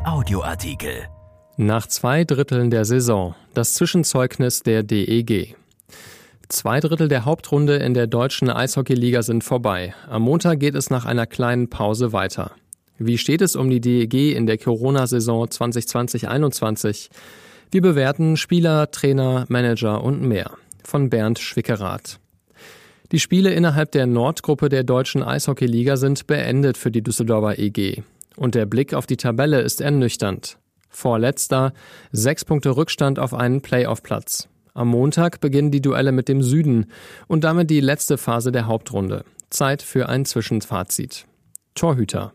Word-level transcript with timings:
Audioartikel. 0.00 1.08
Nach 1.56 1.86
zwei 1.86 2.24
Dritteln 2.24 2.70
der 2.70 2.84
Saison 2.84 3.34
das 3.54 3.74
Zwischenzeugnis 3.74 4.62
der 4.62 4.82
DEG. 4.82 5.56
Zwei 6.48 6.80
Drittel 6.80 7.08
der 7.08 7.24
Hauptrunde 7.24 7.76
in 7.76 7.94
der 7.94 8.06
deutschen 8.06 8.50
Eishockeyliga 8.50 9.22
sind 9.22 9.44
vorbei. 9.44 9.94
Am 10.08 10.22
Montag 10.22 10.60
geht 10.60 10.74
es 10.74 10.90
nach 10.90 11.04
einer 11.04 11.26
kleinen 11.26 11.68
Pause 11.68 12.12
weiter. 12.12 12.52
Wie 12.98 13.18
steht 13.18 13.42
es 13.42 13.56
um 13.56 13.70
die 13.70 13.80
DEG 13.80 14.34
in 14.34 14.46
der 14.46 14.58
Corona-Saison 14.58 15.46
2020-21? 15.46 17.10
Wir 17.70 17.82
bewerten 17.82 18.36
Spieler, 18.36 18.90
Trainer, 18.90 19.46
Manager 19.48 20.04
und 20.04 20.22
mehr. 20.22 20.52
Von 20.84 21.10
Bernd 21.10 21.38
Schwickerath. 21.38 22.18
Die 23.12 23.20
Spiele 23.20 23.52
innerhalb 23.52 23.92
der 23.92 24.06
Nordgruppe 24.06 24.68
der 24.68 24.84
deutschen 24.84 25.22
Eishockeyliga 25.22 25.96
sind 25.96 26.26
beendet 26.26 26.78
für 26.78 26.90
die 26.90 27.02
Düsseldorfer 27.02 27.58
EG. 27.58 28.02
Und 28.36 28.54
der 28.54 28.66
Blick 28.66 28.94
auf 28.94 29.06
die 29.06 29.16
Tabelle 29.16 29.60
ist 29.60 29.80
ernüchternd. 29.80 30.58
Vorletzter, 30.88 31.72
sechs 32.12 32.44
Punkte 32.44 32.76
Rückstand 32.76 33.18
auf 33.18 33.34
einen 33.34 33.62
Playoff-Platz. 33.62 34.48
Am 34.74 34.88
Montag 34.88 35.40
beginnen 35.40 35.70
die 35.70 35.82
Duelle 35.82 36.12
mit 36.12 36.28
dem 36.28 36.42
Süden 36.42 36.86
und 37.28 37.44
damit 37.44 37.70
die 37.70 37.80
letzte 37.80 38.16
Phase 38.16 38.52
der 38.52 38.66
Hauptrunde. 38.66 39.24
Zeit 39.50 39.82
für 39.82 40.08
ein 40.08 40.24
Zwischenfazit. 40.24 41.26
Torhüter. 41.74 42.32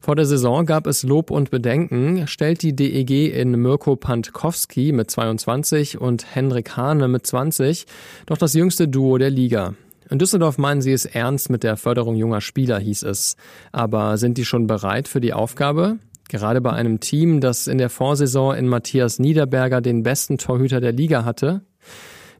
Vor 0.00 0.14
der 0.14 0.26
Saison 0.26 0.66
gab 0.66 0.86
es 0.86 1.02
Lob 1.02 1.30
und 1.30 1.50
Bedenken, 1.50 2.28
stellt 2.28 2.62
die 2.62 2.76
DEG 2.76 3.34
in 3.34 3.60
Mirko 3.60 3.96
Pantkowski 3.96 4.92
mit 4.92 5.10
22 5.10 6.00
und 6.00 6.34
Henrik 6.34 6.76
Hane 6.76 7.08
mit 7.08 7.26
20 7.26 7.86
doch 8.26 8.38
das 8.38 8.54
jüngste 8.54 8.86
Duo 8.86 9.18
der 9.18 9.30
Liga. 9.30 9.74
In 10.08 10.18
Düsseldorf 10.18 10.56
meinen 10.56 10.82
sie 10.82 10.92
es 10.92 11.04
ernst 11.04 11.50
mit 11.50 11.64
der 11.64 11.76
Förderung 11.76 12.14
junger 12.14 12.40
Spieler, 12.40 12.78
hieß 12.78 13.02
es. 13.02 13.36
Aber 13.72 14.18
sind 14.18 14.38
die 14.38 14.44
schon 14.44 14.66
bereit 14.66 15.08
für 15.08 15.20
die 15.20 15.32
Aufgabe? 15.32 15.98
Gerade 16.28 16.60
bei 16.60 16.72
einem 16.72 17.00
Team, 17.00 17.40
das 17.40 17.66
in 17.66 17.78
der 17.78 17.90
Vorsaison 17.90 18.54
in 18.54 18.68
Matthias 18.68 19.18
Niederberger 19.18 19.80
den 19.80 20.02
besten 20.02 20.38
Torhüter 20.38 20.80
der 20.80 20.92
Liga 20.92 21.24
hatte? 21.24 21.62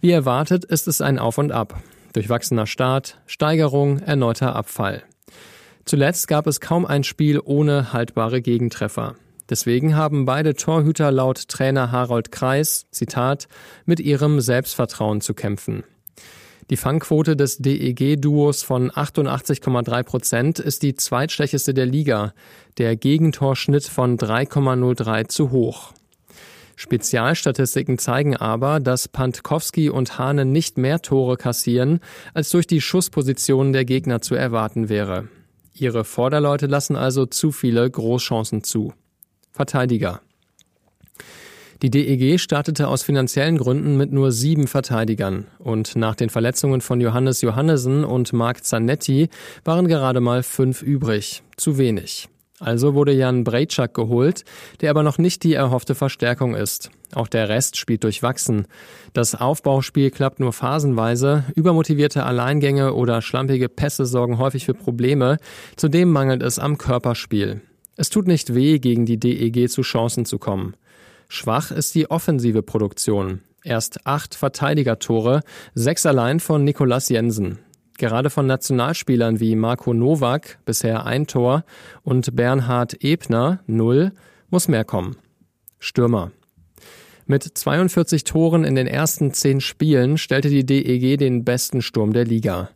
Wie 0.00 0.10
erwartet 0.10 0.64
ist 0.64 0.88
es 0.88 1.00
ein 1.00 1.18
Auf 1.18 1.38
und 1.38 1.52
Ab. 1.52 1.82
Durchwachsener 2.12 2.66
Start, 2.66 3.20
Steigerung, 3.26 3.98
erneuter 3.98 4.54
Abfall. 4.54 5.02
Zuletzt 5.84 6.28
gab 6.28 6.46
es 6.46 6.60
kaum 6.60 6.86
ein 6.86 7.04
Spiel 7.04 7.40
ohne 7.44 7.92
haltbare 7.92 8.40
Gegentreffer. 8.40 9.16
Deswegen 9.50 9.96
haben 9.96 10.24
beide 10.24 10.54
Torhüter 10.54 11.10
laut 11.10 11.48
Trainer 11.48 11.92
Harold 11.92 12.32
Kreis, 12.32 12.86
Zitat, 12.90 13.48
mit 13.84 14.00
ihrem 14.00 14.40
Selbstvertrauen 14.40 15.20
zu 15.20 15.34
kämpfen. 15.34 15.84
Die 16.70 16.76
Fangquote 16.76 17.36
des 17.36 17.58
DEG-Duos 17.58 18.62
von 18.62 18.90
88,3 18.90 20.02
Prozent 20.02 20.58
ist 20.58 20.82
die 20.82 20.94
zweitschlechteste 20.94 21.74
der 21.74 21.84
Liga, 21.84 22.32
der 22.78 22.96
Gegentorschnitt 22.96 23.84
von 23.84 24.16
3,03 24.16 25.28
zu 25.28 25.50
hoch. 25.50 25.92
Spezialstatistiken 26.76 27.98
zeigen 27.98 28.36
aber, 28.36 28.80
dass 28.80 29.08
Pantkowski 29.08 29.90
und 29.90 30.18
Hane 30.18 30.44
nicht 30.44 30.78
mehr 30.78 31.00
Tore 31.02 31.36
kassieren, 31.36 32.00
als 32.32 32.50
durch 32.50 32.66
die 32.66 32.80
Schusspositionen 32.80 33.72
der 33.72 33.84
Gegner 33.84 34.22
zu 34.22 34.34
erwarten 34.34 34.88
wäre. 34.88 35.28
Ihre 35.74 36.04
Vorderleute 36.04 36.66
lassen 36.66 36.96
also 36.96 37.26
zu 37.26 37.52
viele 37.52 37.88
Großchancen 37.88 38.64
zu. 38.64 38.92
Verteidiger. 39.52 40.20
Die 41.84 41.90
DEG 41.90 42.40
startete 42.40 42.88
aus 42.88 43.02
finanziellen 43.02 43.58
Gründen 43.58 43.98
mit 43.98 44.10
nur 44.10 44.32
sieben 44.32 44.68
Verteidigern 44.68 45.48
und 45.58 45.96
nach 45.96 46.14
den 46.14 46.30
Verletzungen 46.30 46.80
von 46.80 46.98
Johannes 46.98 47.42
Johannesen 47.42 48.06
und 48.06 48.32
Marc 48.32 48.64
Zanetti 48.64 49.28
waren 49.66 49.86
gerade 49.86 50.22
mal 50.22 50.42
fünf 50.42 50.80
übrig. 50.80 51.42
Zu 51.58 51.76
wenig. 51.76 52.30
Also 52.58 52.94
wurde 52.94 53.12
Jan 53.12 53.44
Brejczak 53.44 53.92
geholt, 53.92 54.46
der 54.80 54.88
aber 54.88 55.02
noch 55.02 55.18
nicht 55.18 55.42
die 55.42 55.52
erhoffte 55.52 55.94
Verstärkung 55.94 56.54
ist. 56.54 56.90
Auch 57.12 57.28
der 57.28 57.50
Rest 57.50 57.76
spielt 57.76 58.02
durchwachsen. 58.02 58.66
Das 59.12 59.34
Aufbauspiel 59.34 60.10
klappt 60.10 60.40
nur 60.40 60.54
phasenweise, 60.54 61.44
übermotivierte 61.54 62.24
Alleingänge 62.24 62.94
oder 62.94 63.20
schlampige 63.20 63.68
Pässe 63.68 64.06
sorgen 64.06 64.38
häufig 64.38 64.64
für 64.64 64.72
Probleme, 64.72 65.36
zudem 65.76 66.10
mangelt 66.10 66.42
es 66.42 66.58
am 66.58 66.78
Körperspiel. 66.78 67.60
Es 67.98 68.08
tut 68.08 68.26
nicht 68.26 68.54
weh, 68.54 68.78
gegen 68.78 69.04
die 69.04 69.18
DEG 69.18 69.68
zu 69.68 69.82
Chancen 69.82 70.24
zu 70.24 70.38
kommen. 70.38 70.76
Schwach 71.28 71.70
ist 71.70 71.94
die 71.94 72.10
offensive 72.10 72.62
Produktion. 72.62 73.40
Erst 73.62 74.06
acht 74.06 74.34
Verteidigertore, 74.34 75.40
sechs 75.74 76.04
allein 76.06 76.40
von 76.40 76.64
Nikolas 76.64 77.08
Jensen. 77.08 77.58
Gerade 77.96 78.28
von 78.28 78.46
Nationalspielern 78.46 79.40
wie 79.40 79.54
Marco 79.56 79.94
Nowak, 79.94 80.58
bisher 80.64 81.06
ein 81.06 81.26
Tor, 81.26 81.64
und 82.02 82.34
Bernhard 82.34 83.02
Ebner, 83.04 83.60
null, 83.66 84.12
muss 84.50 84.68
mehr 84.68 84.84
kommen. 84.84 85.16
Stürmer. 85.78 86.32
Mit 87.26 87.44
42 87.44 88.24
Toren 88.24 88.64
in 88.64 88.74
den 88.74 88.86
ersten 88.86 89.32
zehn 89.32 89.60
Spielen 89.60 90.18
stellte 90.18 90.50
die 90.50 90.66
DEG 90.66 91.18
den 91.18 91.44
besten 91.44 91.80
Sturm 91.80 92.12
der 92.12 92.26
Liga. 92.26 92.68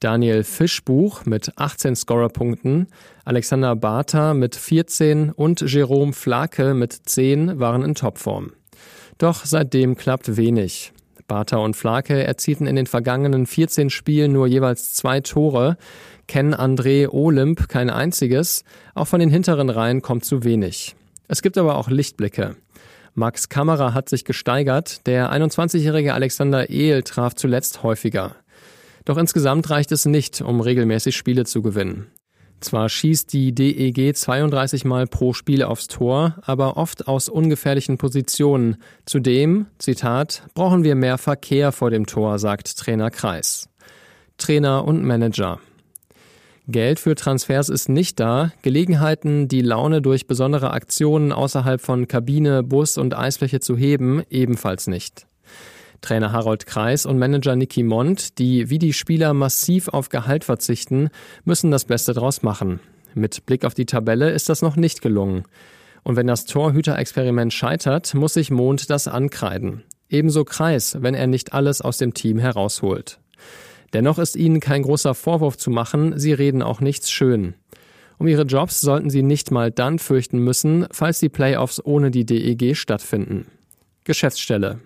Daniel 0.00 0.44
Fischbuch 0.44 1.26
mit 1.26 1.52
18 1.56 1.94
Scorerpunkten, 1.94 2.86
Alexander 3.26 3.76
Bartha 3.76 4.32
mit 4.32 4.56
14 4.56 5.30
und 5.30 5.60
Jerome 5.60 6.14
Flake 6.14 6.72
mit 6.72 6.94
10 7.04 7.60
waren 7.60 7.82
in 7.82 7.94
Topform. 7.94 8.52
Doch 9.18 9.44
seitdem 9.44 9.98
klappt 9.98 10.38
wenig. 10.38 10.94
Bartha 11.28 11.58
und 11.58 11.76
Flake 11.76 12.24
erzielten 12.24 12.66
in 12.66 12.76
den 12.76 12.86
vergangenen 12.86 13.46
14 13.46 13.90
Spielen 13.90 14.32
nur 14.32 14.46
jeweils 14.46 14.94
zwei 14.94 15.20
Tore, 15.20 15.76
Ken 16.26 16.54
André 16.54 17.06
Olymp 17.06 17.68
kein 17.68 17.90
einziges, 17.90 18.64
auch 18.94 19.06
von 19.06 19.20
den 19.20 19.28
hinteren 19.28 19.68
Reihen 19.68 20.00
kommt 20.00 20.24
zu 20.24 20.44
wenig. 20.44 20.96
Es 21.28 21.42
gibt 21.42 21.58
aber 21.58 21.76
auch 21.76 21.90
Lichtblicke. 21.90 22.56
Max 23.12 23.50
Kamera 23.50 23.92
hat 23.92 24.08
sich 24.08 24.24
gesteigert, 24.24 25.06
der 25.06 25.30
21-jährige 25.30 26.14
Alexander 26.14 26.70
Ehl 26.70 27.02
traf 27.02 27.34
zuletzt 27.34 27.82
häufiger. 27.82 28.36
Doch 29.04 29.16
insgesamt 29.16 29.70
reicht 29.70 29.92
es 29.92 30.04
nicht, 30.04 30.40
um 30.40 30.60
regelmäßig 30.60 31.16
Spiele 31.16 31.44
zu 31.44 31.62
gewinnen. 31.62 32.06
Zwar 32.60 32.90
schießt 32.90 33.32
die 33.32 33.54
DEG 33.54 34.14
32 34.14 34.84
Mal 34.84 35.06
pro 35.06 35.32
Spiel 35.32 35.62
aufs 35.62 35.86
Tor, 35.86 36.36
aber 36.42 36.76
oft 36.76 37.08
aus 37.08 37.30
ungefährlichen 37.30 37.96
Positionen. 37.96 38.76
Zudem, 39.06 39.66
Zitat, 39.78 40.42
brauchen 40.54 40.84
wir 40.84 40.94
mehr 40.94 41.16
Verkehr 41.16 41.72
vor 41.72 41.90
dem 41.90 42.06
Tor, 42.06 42.38
sagt 42.38 42.76
Trainer 42.76 43.10
Kreis. 43.10 43.70
Trainer 44.36 44.84
und 44.84 45.02
Manager. 45.02 45.58
Geld 46.68 47.00
für 47.00 47.14
Transfers 47.14 47.68
ist 47.70 47.88
nicht 47.88 48.20
da, 48.20 48.52
Gelegenheiten, 48.62 49.48
die 49.48 49.62
Laune 49.62 50.02
durch 50.02 50.26
besondere 50.26 50.72
Aktionen 50.72 51.32
außerhalb 51.32 51.80
von 51.80 52.08
Kabine, 52.08 52.62
Bus 52.62 52.98
und 52.98 53.16
Eisfläche 53.16 53.60
zu 53.60 53.76
heben, 53.76 54.22
ebenfalls 54.28 54.86
nicht. 54.86 55.26
Trainer 56.00 56.32
Harold 56.32 56.66
Kreis 56.66 57.06
und 57.06 57.18
Manager 57.18 57.56
Nicky 57.56 57.82
Mond, 57.82 58.38
die 58.38 58.70
wie 58.70 58.78
die 58.78 58.92
Spieler 58.92 59.34
massiv 59.34 59.88
auf 59.88 60.08
Gehalt 60.08 60.44
verzichten, 60.44 61.10
müssen 61.44 61.70
das 61.70 61.84
Beste 61.84 62.12
draus 62.12 62.42
machen. 62.42 62.80
Mit 63.14 63.46
Blick 63.46 63.64
auf 63.64 63.74
die 63.74 63.86
Tabelle 63.86 64.30
ist 64.30 64.48
das 64.48 64.62
noch 64.62 64.76
nicht 64.76 65.02
gelungen. 65.02 65.44
Und 66.02 66.16
wenn 66.16 66.26
das 66.26 66.46
Torhüter-Experiment 66.46 67.52
scheitert, 67.52 68.14
muss 68.14 68.34
sich 68.34 68.50
Mond 68.50 68.88
das 68.90 69.08
ankreiden. 69.08 69.82
Ebenso 70.08 70.44
Kreis, 70.44 70.96
wenn 71.00 71.14
er 71.14 71.26
nicht 71.26 71.52
alles 71.52 71.80
aus 71.80 71.98
dem 71.98 72.14
Team 72.14 72.38
herausholt. 72.38 73.18
Dennoch 73.92 74.18
ist 74.18 74.36
ihnen 74.36 74.60
kein 74.60 74.82
großer 74.82 75.14
Vorwurf 75.14 75.56
zu 75.56 75.70
machen, 75.70 76.18
sie 76.18 76.32
reden 76.32 76.62
auch 76.62 76.80
nichts 76.80 77.10
schön. 77.10 77.54
Um 78.18 78.26
ihre 78.26 78.42
Jobs 78.42 78.80
sollten 78.80 79.10
sie 79.10 79.22
nicht 79.22 79.50
mal 79.50 79.70
dann 79.70 79.98
fürchten 79.98 80.38
müssen, 80.38 80.86
falls 80.92 81.20
die 81.20 81.28
Playoffs 81.28 81.80
ohne 81.84 82.10
die 82.10 82.26
DEG 82.26 82.76
stattfinden. 82.76 83.46
Geschäftsstelle. 84.04 84.80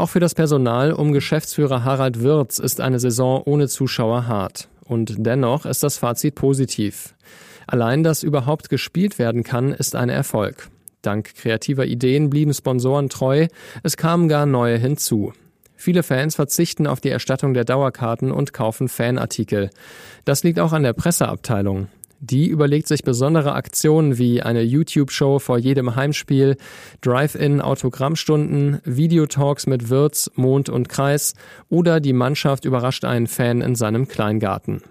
Auch 0.00 0.08
für 0.08 0.18
das 0.18 0.34
Personal 0.34 0.94
um 0.94 1.12
Geschäftsführer 1.12 1.84
Harald 1.84 2.22
Wirz 2.22 2.58
ist 2.58 2.80
eine 2.80 2.98
Saison 2.98 3.42
ohne 3.44 3.68
Zuschauer 3.68 4.26
hart. 4.26 4.70
Und 4.82 5.14
dennoch 5.18 5.66
ist 5.66 5.82
das 5.82 5.98
Fazit 5.98 6.36
positiv. 6.36 7.14
Allein, 7.66 8.02
dass 8.02 8.22
überhaupt 8.22 8.70
gespielt 8.70 9.18
werden 9.18 9.42
kann, 9.42 9.74
ist 9.74 9.94
ein 9.94 10.08
Erfolg. 10.08 10.70
Dank 11.02 11.34
kreativer 11.34 11.84
Ideen 11.84 12.30
blieben 12.30 12.54
Sponsoren 12.54 13.10
treu, 13.10 13.48
es 13.82 13.98
kamen 13.98 14.28
gar 14.28 14.46
neue 14.46 14.78
hinzu. 14.78 15.34
Viele 15.76 16.02
Fans 16.02 16.34
verzichten 16.34 16.86
auf 16.86 17.02
die 17.02 17.10
Erstattung 17.10 17.52
der 17.52 17.66
Dauerkarten 17.66 18.32
und 18.32 18.54
kaufen 18.54 18.88
Fanartikel. 18.88 19.68
Das 20.24 20.42
liegt 20.44 20.60
auch 20.60 20.72
an 20.72 20.82
der 20.82 20.94
Presseabteilung. 20.94 21.88
Die 22.22 22.48
überlegt 22.48 22.86
sich 22.86 23.02
besondere 23.02 23.54
Aktionen 23.54 24.18
wie 24.18 24.42
eine 24.42 24.60
YouTube-Show 24.60 25.38
vor 25.38 25.56
jedem 25.56 25.96
Heimspiel, 25.96 26.58
Drive-In-Autogrammstunden, 27.00 28.80
Videotalks 28.84 29.66
mit 29.66 29.88
Wirts, 29.88 30.30
Mond 30.34 30.68
und 30.68 30.90
Kreis 30.90 31.32
oder 31.70 31.98
die 31.98 32.12
Mannschaft 32.12 32.66
überrascht 32.66 33.06
einen 33.06 33.26
Fan 33.26 33.62
in 33.62 33.74
seinem 33.74 34.06
Kleingarten. 34.06 34.82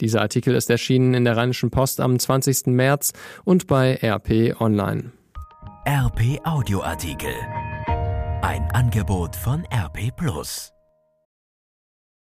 Dieser 0.00 0.22
Artikel 0.22 0.56
ist 0.56 0.70
erschienen 0.70 1.14
in 1.14 1.24
der 1.24 1.36
Rheinischen 1.36 1.70
Post 1.70 2.00
am 2.00 2.18
20. 2.18 2.66
März 2.66 3.12
und 3.44 3.68
bei 3.68 3.98
RP 4.02 4.60
Online. 4.60 5.12
RP 5.86 6.40
Audioartikel. 6.44 7.34
Ein 8.42 8.68
Angebot 8.72 9.36
von 9.36 9.64
RP 9.72 10.10
Plus. 10.16 10.72